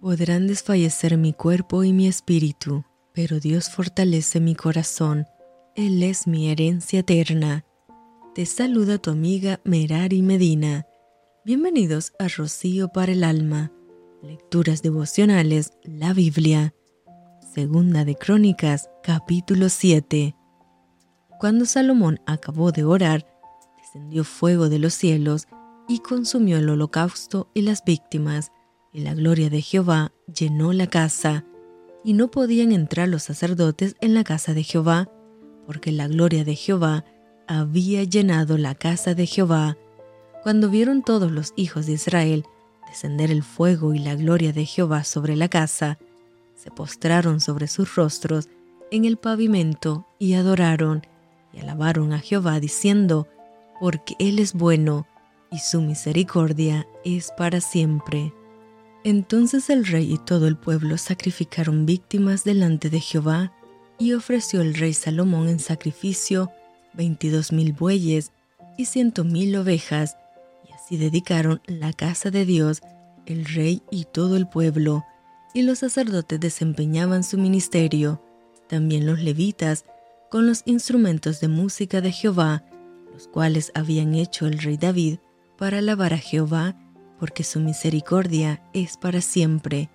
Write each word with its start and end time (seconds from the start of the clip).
Podrán 0.00 0.46
desfallecer 0.46 1.18
mi 1.18 1.34
cuerpo 1.34 1.84
y 1.84 1.92
mi 1.92 2.06
espíritu, 2.06 2.84
pero 3.12 3.38
Dios 3.38 3.68
fortalece 3.68 4.40
mi 4.40 4.54
corazón. 4.54 5.26
Él 5.74 6.02
es 6.02 6.26
mi 6.26 6.48
herencia 6.48 7.00
eterna. 7.00 7.66
Te 8.34 8.46
saluda 8.46 8.96
tu 8.96 9.10
amiga 9.10 9.60
Merari 9.62 10.22
Medina. 10.22 10.86
Bienvenidos 11.44 12.14
a 12.18 12.28
Rocío 12.28 12.88
para 12.88 13.12
el 13.12 13.22
Alma. 13.22 13.72
Lecturas 14.22 14.80
devocionales, 14.80 15.74
la 15.84 16.14
Biblia. 16.14 16.72
Segunda 17.52 18.06
de 18.06 18.14
Crónicas, 18.14 18.88
capítulo 19.02 19.68
7. 19.68 20.34
Cuando 21.38 21.66
Salomón 21.66 22.20
acabó 22.24 22.72
de 22.72 22.84
orar, 22.84 23.26
descendió 23.76 24.24
fuego 24.24 24.70
de 24.70 24.78
los 24.78 24.94
cielos 24.94 25.46
y 25.88 25.98
consumió 25.98 26.56
el 26.56 26.70
holocausto 26.70 27.50
y 27.52 27.60
las 27.60 27.84
víctimas 27.84 28.50
y 28.92 29.00
la 29.00 29.14
gloria 29.14 29.50
de 29.50 29.62
Jehová 29.62 30.12
llenó 30.32 30.72
la 30.72 30.86
casa, 30.88 31.44
y 32.02 32.14
no 32.14 32.30
podían 32.30 32.72
entrar 32.72 33.08
los 33.08 33.24
sacerdotes 33.24 33.94
en 34.00 34.14
la 34.14 34.24
casa 34.24 34.54
de 34.54 34.62
Jehová, 34.62 35.10
porque 35.66 35.92
la 35.92 36.08
gloria 36.08 36.44
de 36.44 36.56
Jehová 36.56 37.04
había 37.46 38.04
llenado 38.04 38.56
la 38.56 38.74
casa 38.74 39.14
de 39.14 39.26
Jehová. 39.26 39.76
Cuando 40.42 40.70
vieron 40.70 41.02
todos 41.02 41.30
los 41.30 41.52
hijos 41.56 41.86
de 41.86 41.92
Israel 41.92 42.44
descender 42.88 43.30
el 43.30 43.42
fuego 43.42 43.94
y 43.94 43.98
la 43.98 44.14
gloria 44.14 44.52
de 44.52 44.64
Jehová 44.64 45.04
sobre 45.04 45.36
la 45.36 45.48
casa, 45.48 45.98
se 46.54 46.70
postraron 46.70 47.40
sobre 47.40 47.68
sus 47.68 47.94
rostros 47.94 48.48
en 48.90 49.04
el 49.04 49.16
pavimento 49.16 50.06
y 50.18 50.34
adoraron 50.34 51.06
y 51.52 51.60
alabaron 51.60 52.12
a 52.12 52.18
Jehová 52.18 52.60
diciendo, 52.60 53.28
porque 53.80 54.14
Él 54.18 54.38
es 54.38 54.54
bueno 54.54 55.06
y 55.50 55.58
su 55.58 55.80
misericordia 55.80 56.86
es 57.04 57.32
para 57.36 57.60
siempre. 57.60 58.32
Entonces 59.02 59.70
el 59.70 59.86
rey 59.86 60.12
y 60.12 60.18
todo 60.18 60.46
el 60.46 60.56
pueblo 60.56 60.98
sacrificaron 60.98 61.86
víctimas 61.86 62.44
delante 62.44 62.90
de 62.90 63.00
Jehová, 63.00 63.52
y 63.98 64.14
ofreció 64.14 64.62
el 64.62 64.74
rey 64.74 64.94
Salomón 64.94 65.48
en 65.48 65.58
sacrificio 65.58 66.50
veintidós 66.94 67.52
mil 67.52 67.74
bueyes 67.74 68.32
y 68.78 68.86
ciento 68.86 69.24
mil 69.24 69.54
ovejas, 69.56 70.16
y 70.68 70.72
así 70.72 70.96
dedicaron 70.96 71.60
la 71.66 71.92
casa 71.92 72.30
de 72.30 72.44
Dios, 72.44 72.80
el 73.26 73.44
rey 73.44 73.82
y 73.90 74.04
todo 74.04 74.36
el 74.36 74.48
pueblo, 74.48 75.04
y 75.52 75.62
los 75.62 75.80
sacerdotes 75.80 76.40
desempeñaban 76.40 77.24
su 77.24 77.36
ministerio, 77.36 78.22
también 78.68 79.06
los 79.06 79.20
levitas, 79.20 79.84
con 80.30 80.46
los 80.46 80.62
instrumentos 80.64 81.40
de 81.40 81.48
música 81.48 82.00
de 82.00 82.12
Jehová, 82.12 82.64
los 83.12 83.28
cuales 83.28 83.72
habían 83.74 84.14
hecho 84.14 84.46
el 84.46 84.58
rey 84.58 84.76
David 84.76 85.18
para 85.58 85.78
alabar 85.78 86.14
a 86.14 86.18
Jehová 86.18 86.76
porque 87.20 87.44
su 87.44 87.60
misericordia 87.60 88.62
es 88.72 88.96
para 88.96 89.20
siempre. 89.20 89.90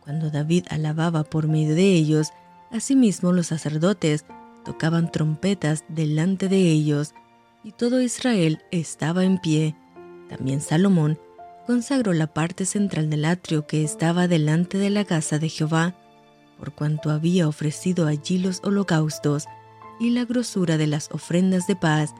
Cuando 0.00 0.30
David 0.30 0.64
alababa 0.70 1.24
por 1.24 1.46
medio 1.46 1.74
de 1.74 1.92
ellos, 1.92 2.30
asimismo 2.72 3.32
los 3.32 3.48
sacerdotes 3.48 4.24
tocaban 4.64 5.12
trompetas 5.12 5.84
delante 5.88 6.48
de 6.48 6.56
ellos, 6.56 7.14
y 7.62 7.72
todo 7.72 8.00
Israel 8.00 8.62
estaba 8.70 9.24
en 9.24 9.38
pie. 9.38 9.76
También 10.30 10.62
Salomón 10.62 11.20
consagró 11.66 12.14
la 12.14 12.28
parte 12.28 12.64
central 12.64 13.10
del 13.10 13.26
atrio 13.26 13.66
que 13.66 13.84
estaba 13.84 14.26
delante 14.26 14.78
de 14.78 14.88
la 14.88 15.04
casa 15.04 15.38
de 15.38 15.50
Jehová, 15.50 15.94
por 16.58 16.72
cuanto 16.72 17.10
había 17.10 17.46
ofrecido 17.46 18.06
allí 18.06 18.38
los 18.38 18.60
holocaustos 18.64 19.44
y 19.98 20.10
la 20.10 20.24
grosura 20.24 20.78
de 20.78 20.86
las 20.86 21.10
ofrendas 21.12 21.66
de 21.66 21.76
paz, 21.76 22.14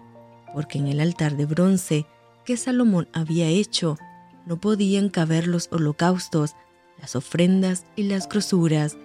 porque 0.53 0.79
en 0.79 0.87
el 0.87 1.01
altar 1.01 1.39
de 1.39 1.47
bronce 1.47 2.05
que 2.45 2.59
Salomón 2.59 3.09
había 3.15 3.49
hecho 3.49 3.97
no 4.47 4.61
podían 4.61 5.09
caber 5.09 5.47
los 5.47 5.69
holocaustos, 5.71 6.55
las 7.01 7.17
ofrendas 7.17 7.85
y 7.97 8.05
las 8.05 8.29
grosuras. 8.29 8.97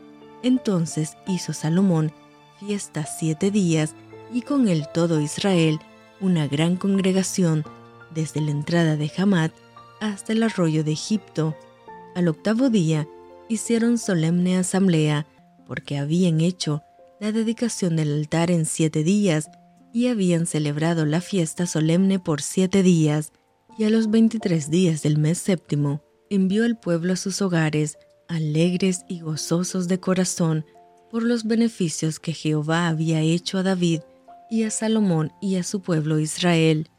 Entonces 0.44 1.18
hizo 1.28 1.54
Salomón 1.54 2.12
fiesta 2.60 3.06
siete 3.06 3.52
días 3.52 3.96
y 4.34 4.42
con 4.42 4.68
él 4.68 4.88
todo 4.94 5.22
Israel, 5.22 5.80
una 6.22 6.48
gran 6.48 6.76
congregación, 6.78 7.64
desde 8.14 8.42
la 8.42 8.52
entrada 8.52 8.96
de 8.96 9.12
Hamat 9.18 9.52
hasta 10.00 10.34
el 10.34 10.44
arroyo 10.44 10.84
de 10.84 10.94
Egipto. 10.94 11.56
Al 12.16 12.28
octavo 12.28 12.70
día 12.70 13.08
hicieron 13.50 13.98
solemne 13.98 14.58
asamblea, 14.58 15.28
porque 15.68 15.98
habían 15.98 16.42
hecho 16.42 16.82
la 17.20 17.32
dedicación 17.32 17.96
del 17.96 18.14
altar 18.14 18.52
en 18.52 18.66
siete 18.66 19.04
días 19.04 19.50
y 19.94 20.08
habían 20.08 20.46
celebrado 20.46 21.06
la 21.06 21.22
fiesta 21.22 21.66
solemne 21.66 22.20
por 22.20 22.42
siete 22.42 22.84
días 22.84 23.32
y 23.78 23.84
a 23.84 23.90
los 23.90 24.10
veintitrés 24.10 24.70
días 24.70 25.04
del 25.04 25.18
mes 25.18 25.38
séptimo 25.38 26.02
envió 26.30 26.64
al 26.64 26.78
pueblo 26.78 27.14
a 27.14 27.18
sus 27.18 27.42
hogares, 27.42 27.98
alegres 28.28 29.06
y 29.08 29.20
gozosos 29.20 29.88
de 29.88 30.00
corazón, 30.00 30.66
por 31.12 31.24
los 31.24 31.46
beneficios 31.46 32.20
que 32.20 32.34
Jehová 32.34 32.88
había 32.88 33.22
hecho 33.22 33.58
a 33.58 33.64
David 33.64 34.02
y 34.50 34.64
a 34.64 34.72
Salomón 34.72 35.32
y 35.42 35.56
a 35.56 35.64
su 35.64 35.82
pueblo 35.82 36.20
Israel. 36.20 36.90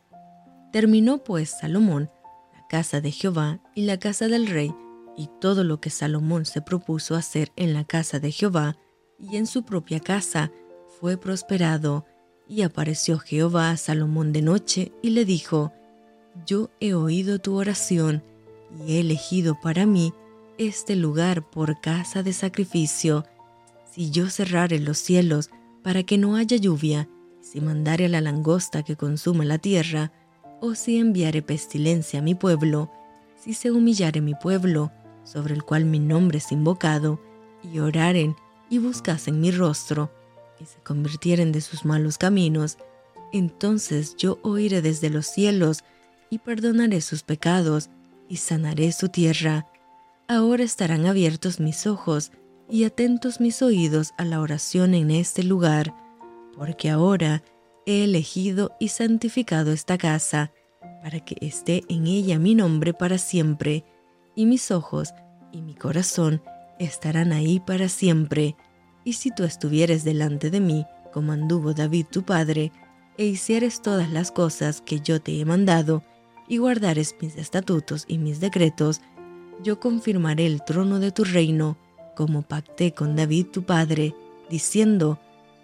Terminó 0.73 1.25
pues 1.25 1.51
Salomón 1.61 2.11
la 2.55 2.67
casa 2.69 3.01
de 3.01 3.11
Jehová 3.11 3.61
y 3.75 3.83
la 3.83 3.99
casa 3.99 4.29
del 4.29 4.47
rey, 4.47 4.75
y 5.17 5.29
todo 5.41 5.65
lo 5.65 5.81
que 5.81 5.91
Salomón 5.91 6.45
se 6.45 6.61
propuso 6.61 7.15
hacer 7.15 7.53
en 7.57 7.73
la 7.73 7.85
casa 7.85 8.21
de 8.21 8.31
Jehová 8.33 8.77
y 9.19 9.37
en 9.37 9.47
su 9.47 9.65
propia 9.65 10.01
casa 10.01 10.53
fue 11.01 11.17
prosperado. 11.17 12.05
Y 12.49 12.63
apareció 12.63 13.19
Jehová 13.19 13.71
a 13.71 13.77
Salomón 13.77 14.33
de 14.33 14.43
noche 14.43 14.93
y 15.03 15.11
le 15.11 15.25
dijo, 15.25 15.73
yo 16.45 16.71
he 16.81 16.95
oído 16.95 17.39
tu 17.39 17.55
oración 17.57 18.23
y 18.85 18.97
he 18.97 19.01
elegido 19.01 19.59
para 19.61 19.87
mí 19.87 20.13
este 20.59 20.97
lugar 20.97 21.49
por 21.49 21.81
casa 21.81 22.23
de 22.23 22.33
sacrificio. 22.33 23.25
Si 23.91 24.11
yo 24.11 24.29
cerrare 24.29 24.79
los 24.79 24.99
cielos 24.99 25.51
para 25.83 26.03
que 26.03 26.19
no 26.19 26.37
haya 26.37 26.57
lluvia, 26.57 27.09
si 27.41 27.61
mandare 27.61 28.07
a 28.07 28.09
la 28.09 28.21
langosta 28.21 28.83
que 28.83 28.97
consuma 28.97 29.45
la 29.45 29.59
tierra, 29.59 30.13
o 30.61 30.75
si 30.75 30.99
enviare 30.99 31.43
pestilencia 31.43 32.19
a 32.19 32.23
mi 32.23 32.35
pueblo, 32.35 32.91
si 33.39 33.55
se 33.55 33.71
humillare 33.71 34.21
mi 34.21 34.35
pueblo, 34.35 34.91
sobre 35.23 35.55
el 35.55 35.63
cual 35.63 35.85
mi 35.85 35.99
nombre 35.99 36.39
es 36.39 36.51
invocado, 36.51 37.21
y 37.63 37.79
oraren 37.79 38.35
y 38.69 38.79
buscasen 38.79 39.41
mi 39.41 39.51
rostro, 39.51 40.11
y 40.61 40.65
se 40.65 40.79
convirtieren 40.81 41.53
de 41.53 41.61
sus 41.61 41.85
malos 41.85 42.19
caminos, 42.19 42.79
entonces 43.33 44.17
yo 44.17 44.39
oiré 44.43 44.83
desde 44.83 45.11
los 45.11 45.27
cielos, 45.27 45.85
y 46.31 46.39
perdonaré 46.39 47.01
sus 47.01 47.23
pecados 47.23 47.91
y 48.29 48.37
sanaré 48.37 48.93
su 48.93 49.09
tierra. 49.09 49.67
Ahora 50.29 50.65
estarán 50.65 51.07
abiertos 51.07 51.61
mis 51.61 51.87
ojos 51.87 52.33
y 52.69 52.85
atentos 52.85 53.41
mis 53.41 53.63
oídos 53.63 54.13
a 54.19 54.25
la 54.25 54.41
oración 54.41 54.95
en 54.95 55.11
este 55.11 55.43
lugar, 55.43 55.95
porque 56.57 56.91
ahora 56.91 57.43
he 57.87 58.05
elegido 58.05 58.73
y 58.81 58.89
santificado 58.89 59.73
esta 59.73 59.97
casa, 59.99 60.53
para 61.03 61.21
que 61.21 61.37
esté 61.41 61.85
en 61.89 62.07
ella 62.07 62.39
mi 62.39 62.55
nombre 62.55 62.93
para 62.93 63.19
siempre, 63.19 63.85
y 64.35 64.47
mis 64.47 64.71
ojos 64.71 65.15
y 65.53 65.63
mi 65.63 65.75
corazón 65.75 66.43
estarán 66.79 67.33
ahí 67.33 67.61
para 67.61 67.89
siempre. 67.89 68.57
Y 69.05 69.13
si 69.13 69.31
tú 69.31 69.45
estuvieres 69.45 70.03
delante 70.03 70.51
de 70.51 70.61
mí, 70.61 70.85
como 71.13 71.33
anduvo 71.33 71.73
David 71.73 72.07
tu 72.11 72.25
padre, 72.25 72.73
e 73.17 73.25
hicieres 73.25 73.81
todas 73.81 74.11
las 74.11 74.33
cosas 74.33 74.81
que 74.81 75.01
yo 75.01 75.23
te 75.23 75.41
he 75.41 75.45
mandado, 75.45 76.03
y 76.49 76.59
guardares 76.59 77.15
mis 77.21 77.37
estatutos 77.37 78.05
y 78.09 78.19
mis 78.19 78.41
decretos, 78.41 79.01
yo 79.63 79.81
confirmaré 79.81 80.47
el 80.47 80.63
trono 80.65 80.99
de 80.99 81.13
tu 81.13 81.25
reino, 81.25 81.77
como 82.15 82.43
pacté 82.43 82.93
con 82.93 83.17
David 83.17 83.47
tu 83.47 83.63
padre, 83.65 84.15
diciendo, 84.51 85.19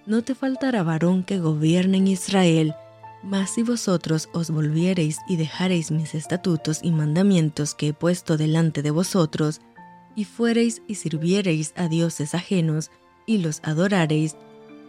no 0.06 0.22
te 0.22 0.34
faltará 0.34 0.82
varón 0.82 1.22
que 1.22 1.38
gobierne 1.38 1.98
en 1.98 2.08
Israel, 2.08 2.74
mas 3.22 3.50
si 3.50 3.62
vosotros 3.62 4.28
os 4.32 4.50
volviereis 4.50 5.18
y 5.28 5.36
dejareis 5.36 5.90
mis 5.90 6.14
estatutos 6.14 6.80
y 6.82 6.90
mandamientos 6.90 7.74
que 7.74 7.88
he 7.88 7.92
puesto 7.92 8.36
delante 8.36 8.82
de 8.82 8.90
vosotros, 8.90 9.60
y 10.16 10.24
fuereis 10.24 10.82
y 10.88 10.96
sirviereis 10.96 11.72
a 11.76 11.88
dioses 11.88 12.34
ajenos, 12.34 12.90
y 13.26 13.38
los 13.38 13.60
adorareis, 13.62 14.36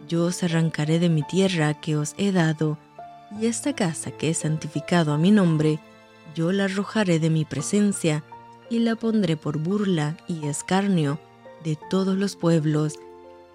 yo 0.08 0.26
os 0.26 0.42
arrancaré 0.42 0.98
de 0.98 1.08
mi 1.08 1.22
tierra 1.22 1.74
que 1.74 1.96
os 1.96 2.14
he 2.18 2.32
dado, 2.32 2.78
y 3.40 3.46
esta 3.46 3.74
casa 3.74 4.10
que 4.10 4.30
he 4.30 4.34
santificado 4.34 5.12
a 5.12 5.18
mi 5.18 5.30
nombre, 5.30 5.78
yo 6.34 6.52
la 6.52 6.64
arrojaré 6.64 7.18
de 7.18 7.30
mi 7.30 7.44
presencia 7.44 8.24
y 8.70 8.78
la 8.80 8.96
pondré 8.96 9.36
por 9.36 9.58
burla 9.58 10.16
y 10.26 10.46
escarnio 10.46 11.20
de 11.62 11.78
todos 11.90 12.16
los 12.16 12.36
pueblos, 12.36 12.94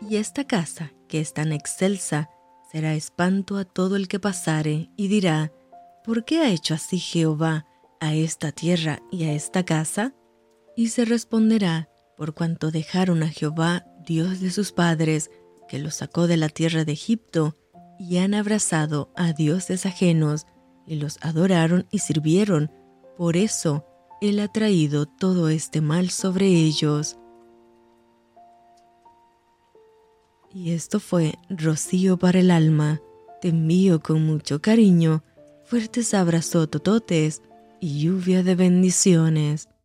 y 0.07 0.15
esta 0.15 0.45
casa 0.45 0.91
que 1.07 1.19
es 1.19 1.33
tan 1.33 1.51
excelsa 1.51 2.29
será 2.71 2.93
espanto 2.93 3.57
a 3.57 3.65
todo 3.65 3.95
el 3.95 4.07
que 4.07 4.19
pasare 4.19 4.89
y 4.95 5.07
dirá, 5.07 5.51
¿por 6.05 6.23
qué 6.23 6.39
ha 6.39 6.49
hecho 6.49 6.73
así 6.73 6.99
Jehová 6.99 7.65
a 7.99 8.13
esta 8.13 8.51
tierra 8.51 9.01
y 9.11 9.25
a 9.25 9.33
esta 9.33 9.63
casa? 9.65 10.13
Y 10.75 10.89
se 10.89 11.05
responderá, 11.05 11.89
por 12.15 12.33
cuanto 12.33 12.71
dejaron 12.71 13.23
a 13.23 13.29
Jehová, 13.29 13.85
Dios 14.05 14.39
de 14.39 14.51
sus 14.51 14.71
padres, 14.71 15.31
que 15.67 15.79
los 15.79 15.95
sacó 15.95 16.27
de 16.27 16.37
la 16.37 16.49
tierra 16.49 16.85
de 16.85 16.93
Egipto, 16.93 17.57
y 17.99 18.17
han 18.17 18.33
abrazado 18.33 19.11
a 19.15 19.33
dioses 19.33 19.85
ajenos 19.85 20.47
y 20.87 20.95
los 20.95 21.19
adoraron 21.21 21.85
y 21.91 21.99
sirvieron. 21.99 22.71
Por 23.17 23.37
eso 23.37 23.85
Él 24.21 24.39
ha 24.39 24.47
traído 24.47 25.05
todo 25.05 25.49
este 25.49 25.81
mal 25.81 26.09
sobre 26.09 26.47
ellos. 26.47 27.17
Y 30.51 30.71
esto 30.71 30.99
fue 30.99 31.35
Rocío 31.49 32.17
para 32.17 32.39
el 32.39 32.49
alma. 32.49 33.01
Te 33.41 33.49
envío 33.49 33.99
con 33.99 34.25
mucho 34.25 34.61
cariño, 34.61 35.23
fuertes 35.65 36.13
abrazos 36.13 36.69
tototes 36.69 37.43
y 37.79 38.01
lluvia 38.01 38.41
de 38.41 38.55
bendiciones. 38.55 39.69